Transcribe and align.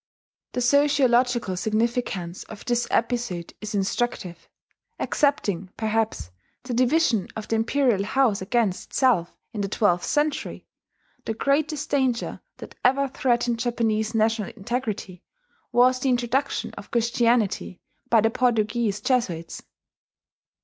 The 0.53 0.61
sociological 0.61 1.55
significance 1.55 2.43
of 2.45 2.65
this 2.65 2.87
episode 2.89 3.53
is 3.61 3.75
instructive. 3.75 4.49
Excepting, 4.97 5.69
perhaps, 5.77 6.31
the 6.63 6.73
division 6.73 7.27
of 7.35 7.47
the 7.47 7.57
imperial 7.57 8.03
house 8.03 8.41
against 8.41 8.89
itself 8.89 9.31
in 9.53 9.61
the 9.61 9.67
twelfth 9.67 10.03
century, 10.07 10.65
the 11.25 11.35
greatest 11.35 11.91
danger 11.91 12.41
that 12.57 12.73
ever 12.83 13.07
threatened 13.09 13.59
Japanese 13.59 14.15
national 14.15 14.49
integrity 14.57 15.21
was 15.71 15.99
the 15.99 16.09
introduction 16.09 16.71
of 16.79 16.89
Christianity 16.89 17.79
by 18.09 18.21
the 18.21 18.31
Portuguese 18.31 19.01
Jesuits. 19.01 19.61